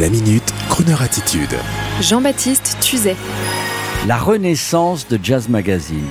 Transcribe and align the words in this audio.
La 0.00 0.08
minute, 0.08 0.54
Kroneur 0.70 1.02
attitude. 1.02 1.54
Jean-Baptiste 2.00 2.78
Tuzet. 2.80 3.14
La 4.06 4.16
renaissance 4.16 5.06
de 5.06 5.18
Jazz 5.22 5.50
Magazine. 5.50 6.06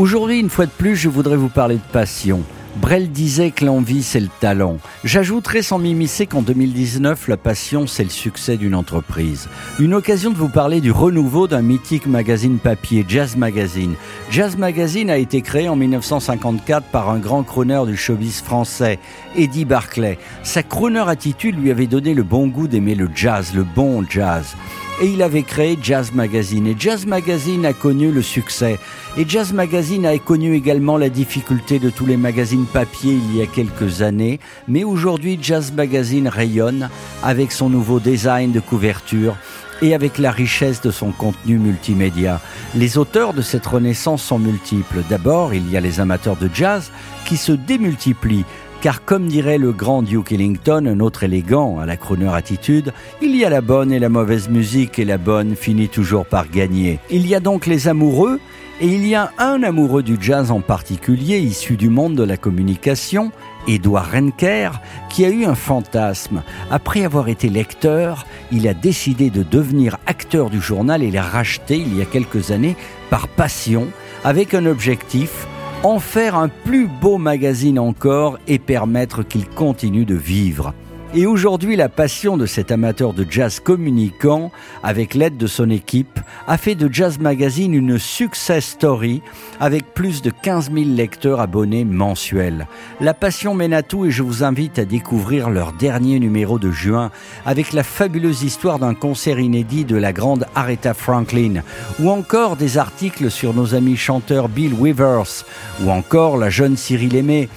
Aujourd'hui, 0.00 0.40
une 0.40 0.50
fois 0.50 0.66
de 0.66 0.72
plus, 0.72 0.96
je 0.96 1.08
voudrais 1.08 1.36
vous 1.36 1.48
parler 1.48 1.76
de 1.76 1.92
passion. 1.92 2.42
Brel 2.76 3.12
disait 3.12 3.52
que 3.52 3.64
l'envie, 3.64 4.02
c'est 4.02 4.20
le 4.20 4.28
talent. 4.40 4.78
J'ajouterai 5.04 5.62
sans 5.62 5.78
m'immiscer 5.78 6.26
qu'en 6.26 6.42
2019, 6.42 7.28
la 7.28 7.36
passion, 7.36 7.86
c'est 7.86 8.02
le 8.02 8.10
succès 8.10 8.56
d'une 8.56 8.74
entreprise. 8.74 9.48
Une 9.78 9.94
occasion 9.94 10.30
de 10.30 10.36
vous 10.36 10.48
parler 10.48 10.80
du 10.80 10.90
renouveau 10.90 11.46
d'un 11.46 11.62
mythique 11.62 12.06
magazine 12.06 12.58
papier, 12.58 13.04
Jazz 13.06 13.36
Magazine. 13.36 13.94
Jazz 14.30 14.56
Magazine 14.56 15.08
a 15.08 15.18
été 15.18 15.40
créé 15.40 15.68
en 15.68 15.76
1954 15.76 16.86
par 16.86 17.10
un 17.10 17.18
grand 17.18 17.44
crooner 17.44 17.82
du 17.86 17.96
showbiz 17.96 18.42
français, 18.42 18.98
Eddie 19.36 19.64
Barclay. 19.64 20.18
Sa 20.42 20.64
crooner 20.64 21.04
attitude 21.08 21.56
lui 21.56 21.70
avait 21.70 21.86
donné 21.86 22.12
le 22.12 22.24
bon 22.24 22.48
goût 22.48 22.66
d'aimer 22.66 22.96
le 22.96 23.08
jazz, 23.14 23.54
le 23.54 23.62
bon 23.62 24.04
jazz 24.08 24.56
et 25.00 25.06
il 25.06 25.22
avait 25.22 25.42
créé 25.42 25.78
Jazz 25.80 26.12
Magazine. 26.12 26.66
Et 26.66 26.76
Jazz 26.78 27.06
Magazine 27.06 27.66
a 27.66 27.72
connu 27.72 28.12
le 28.12 28.22
succès. 28.22 28.78
Et 29.16 29.24
Jazz 29.28 29.52
Magazine 29.52 30.06
a 30.06 30.16
connu 30.18 30.54
également 30.54 30.96
la 30.96 31.08
difficulté 31.08 31.78
de 31.78 31.90
tous 31.90 32.06
les 32.06 32.16
magazines 32.16 32.66
papier 32.66 33.14
il 33.14 33.36
y 33.36 33.42
a 33.42 33.46
quelques 33.46 34.02
années. 34.02 34.40
Mais 34.68 34.84
aujourd'hui, 34.84 35.38
Jazz 35.40 35.72
Magazine 35.72 36.28
rayonne 36.28 36.88
avec 37.22 37.52
son 37.52 37.68
nouveau 37.68 38.00
design 38.00 38.52
de 38.52 38.60
couverture 38.60 39.36
et 39.82 39.94
avec 39.94 40.18
la 40.18 40.30
richesse 40.30 40.80
de 40.80 40.90
son 40.90 41.10
contenu 41.10 41.58
multimédia. 41.58 42.40
Les 42.74 42.96
auteurs 42.96 43.34
de 43.34 43.42
cette 43.42 43.66
renaissance 43.66 44.22
sont 44.22 44.38
multiples. 44.38 45.02
D'abord, 45.10 45.54
il 45.54 45.70
y 45.70 45.76
a 45.76 45.80
les 45.80 46.00
amateurs 46.00 46.36
de 46.36 46.48
jazz 46.52 46.90
qui 47.24 47.36
se 47.36 47.52
démultiplient 47.52 48.44
car 48.84 49.02
comme 49.02 49.28
dirait 49.28 49.56
le 49.56 49.72
grand 49.72 50.02
Duke 50.02 50.32
Ellington, 50.32 50.84
un 50.86 51.00
autre 51.00 51.22
élégant 51.22 51.78
à 51.78 51.86
la 51.86 51.96
crooner 51.96 52.28
attitude, 52.34 52.92
il 53.22 53.34
y 53.34 53.42
a 53.46 53.48
la 53.48 53.62
bonne 53.62 53.90
et 53.90 53.98
la 53.98 54.10
mauvaise 54.10 54.50
musique 54.50 54.98
et 54.98 55.06
la 55.06 55.16
bonne 55.16 55.56
finit 55.56 55.88
toujours 55.88 56.26
par 56.26 56.50
gagner. 56.50 56.98
Il 57.08 57.26
y 57.26 57.34
a 57.34 57.40
donc 57.40 57.64
les 57.64 57.88
amoureux 57.88 58.40
et 58.82 58.86
il 58.86 59.06
y 59.06 59.14
a 59.14 59.30
un 59.38 59.62
amoureux 59.62 60.02
du 60.02 60.18
jazz 60.20 60.50
en 60.50 60.60
particulier, 60.60 61.38
issu 61.38 61.78
du 61.78 61.88
monde 61.88 62.14
de 62.14 62.24
la 62.24 62.36
communication, 62.36 63.32
Edouard 63.66 64.10
Renker, 64.10 64.72
qui 65.08 65.24
a 65.24 65.30
eu 65.30 65.46
un 65.46 65.54
fantasme. 65.54 66.42
Après 66.70 67.06
avoir 67.06 67.30
été 67.30 67.48
lecteur, 67.48 68.26
il 68.52 68.68
a 68.68 68.74
décidé 68.74 69.30
de 69.30 69.42
devenir 69.42 69.96
acteur 70.04 70.50
du 70.50 70.60
journal 70.60 71.02
et 71.02 71.10
l'a 71.10 71.22
racheté 71.22 71.78
il 71.78 71.96
y 71.96 72.02
a 72.02 72.04
quelques 72.04 72.50
années 72.50 72.76
par 73.08 73.28
passion, 73.28 73.86
avec 74.24 74.52
un 74.52 74.66
objectif, 74.66 75.46
en 75.84 75.98
faire 75.98 76.34
un 76.34 76.48
plus 76.48 76.88
beau 76.88 77.18
magazine 77.18 77.78
encore 77.78 78.38
et 78.48 78.58
permettre 78.58 79.22
qu'il 79.22 79.46
continue 79.46 80.06
de 80.06 80.14
vivre. 80.14 80.72
Et 81.16 81.26
aujourd'hui, 81.26 81.76
la 81.76 81.88
passion 81.88 82.36
de 82.36 82.44
cet 82.44 82.72
amateur 82.72 83.12
de 83.12 83.24
jazz 83.30 83.60
communicant, 83.60 84.50
avec 84.82 85.14
l'aide 85.14 85.36
de 85.36 85.46
son 85.46 85.70
équipe, 85.70 86.18
a 86.48 86.58
fait 86.58 86.74
de 86.74 86.92
Jazz 86.92 87.20
Magazine 87.20 87.72
une 87.72 88.00
success 88.00 88.64
story 88.64 89.22
avec 89.60 89.94
plus 89.94 90.22
de 90.22 90.30
15 90.30 90.72
000 90.72 90.86
lecteurs 90.88 91.38
abonnés 91.38 91.84
mensuels. 91.84 92.66
La 93.00 93.14
passion 93.14 93.54
mène 93.54 93.72
à 93.74 93.84
tout 93.84 94.06
et 94.06 94.10
je 94.10 94.24
vous 94.24 94.42
invite 94.42 94.80
à 94.80 94.84
découvrir 94.84 95.50
leur 95.50 95.72
dernier 95.72 96.18
numéro 96.18 96.58
de 96.58 96.72
juin 96.72 97.12
avec 97.46 97.72
la 97.72 97.84
fabuleuse 97.84 98.42
histoire 98.42 98.80
d'un 98.80 98.94
concert 98.94 99.38
inédit 99.38 99.84
de 99.84 99.96
la 99.96 100.12
grande 100.12 100.46
Aretha 100.56 100.94
Franklin 100.94 101.62
ou 102.00 102.10
encore 102.10 102.56
des 102.56 102.76
articles 102.76 103.30
sur 103.30 103.54
nos 103.54 103.76
amis 103.76 103.96
chanteurs 103.96 104.48
Bill 104.48 104.74
Weavers 104.74 105.44
ou 105.80 105.90
encore 105.90 106.38
la 106.38 106.50
jeune 106.50 106.76
Cyril 106.76 107.14
Aimé. 107.14 107.48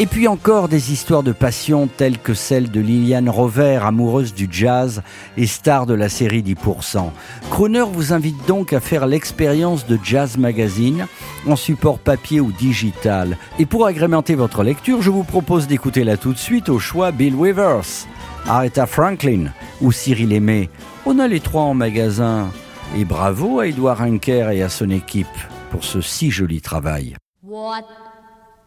Et 0.00 0.06
puis 0.06 0.26
encore 0.26 0.68
des 0.68 0.90
histoires 0.92 1.22
de 1.22 1.32
passion 1.32 1.86
telles 1.86 2.18
que 2.18 2.34
celle 2.34 2.70
de 2.70 2.80
Liliane 2.80 3.28
Rover, 3.28 3.80
amoureuse 3.82 4.34
du 4.34 4.48
jazz 4.50 5.02
et 5.36 5.46
star 5.46 5.86
de 5.86 5.94
la 5.94 6.08
série 6.08 6.42
10%. 6.42 7.10
Croner 7.50 7.84
vous 7.92 8.12
invite 8.12 8.46
donc 8.48 8.72
à 8.72 8.80
faire 8.80 9.06
l'expérience 9.06 9.86
de 9.86 9.98
Jazz 10.02 10.38
Magazine 10.38 11.06
en 11.46 11.56
support 11.56 11.98
papier 11.98 12.40
ou 12.40 12.52
digital. 12.52 13.36
Et 13.58 13.66
pour 13.66 13.86
agrémenter 13.86 14.34
votre 14.34 14.64
lecture, 14.64 15.02
je 15.02 15.10
vous 15.10 15.24
propose 15.24 15.68
d'écouter 15.68 16.04
là 16.04 16.16
tout 16.16 16.32
de 16.32 16.38
suite 16.38 16.68
au 16.68 16.78
choix 16.78 17.12
Bill 17.12 17.36
Weavers, 17.36 18.06
Aretha 18.48 18.86
Franklin 18.86 19.52
ou 19.80 19.92
Cyril 19.92 20.32
Aimé. 20.32 20.70
On 21.06 21.18
a 21.18 21.28
les 21.28 21.40
trois 21.40 21.62
en 21.62 21.74
magasin. 21.74 22.50
Et 22.96 23.04
bravo 23.04 23.60
à 23.60 23.68
Edouard 23.68 24.02
Henker 24.02 24.50
et 24.50 24.62
à 24.62 24.68
son 24.68 24.90
équipe 24.90 25.26
pour 25.70 25.84
ce 25.84 26.00
si 26.00 26.30
joli 26.30 26.60
travail. 26.60 27.14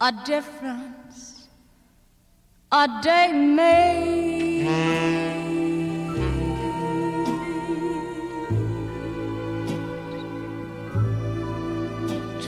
A 0.07 0.11
difference. 0.23 1.47
A 2.71 2.87
day 3.01 3.31
made. 3.31 4.67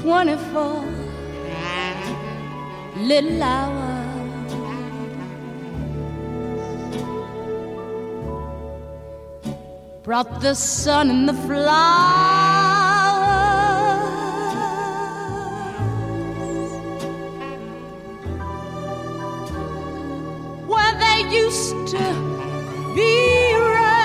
Twenty-four 0.02 0.84
little 2.98 3.42
hours. 3.42 4.54
Brought 10.04 10.42
the 10.42 10.54
sun 10.54 11.10
and 11.10 11.28
the 11.28 11.34
flowers 11.34 12.57
used 21.74 21.88
to 21.88 22.04
be 22.96 23.56
rain. 23.56 24.04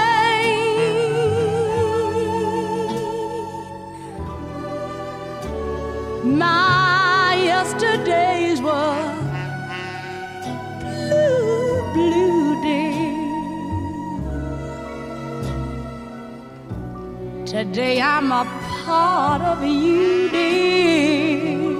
My 6.38 7.36
yesterdays 7.44 8.60
were 8.60 9.14
blue, 10.80 11.92
blue 11.94 12.62
days. 12.62 13.20
Today 17.50 18.00
I'm 18.00 18.32
a 18.32 18.44
part 18.84 19.42
of 19.42 19.62
you, 19.64 20.28
dear. 20.30 21.71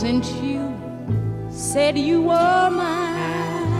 Since 0.00 0.32
you 0.36 0.74
said 1.50 1.98
you 1.98 2.22
were 2.22 2.70
mine. 2.70 3.70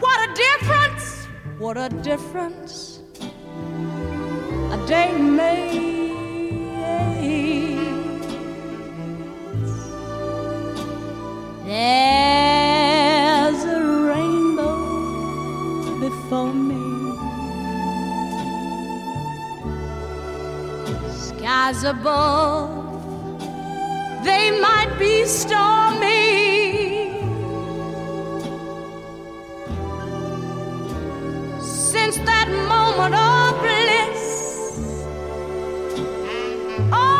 What 0.00 0.30
a 0.30 0.32
difference! 0.32 1.26
What 1.58 1.76
a 1.76 1.90
difference 1.90 3.00
a 4.72 4.86
day 4.86 5.12
makes. 5.18 5.97
Above, 21.88 22.68
they 24.24 24.60
might 24.60 24.94
be 24.98 25.24
stormy. 25.24 26.48
since 31.92 32.16
that 32.18 32.48
moment 32.72 33.14
of 33.14 33.60
bliss. 33.62 34.24
Oh, 36.92 37.17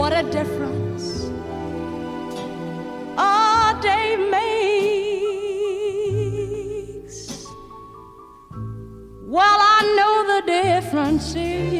What 0.00 0.14
a 0.14 0.22
difference 0.22 1.28
a 3.18 3.78
day 3.82 4.16
makes. 4.30 4.66
Well, 9.26 9.58
I 9.76 9.80
know 9.98 10.14
the 10.32 10.40
difference 10.46 11.34
is. 11.36 11.79